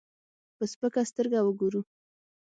[0.57, 1.81] په سپکه سترګه وګورو.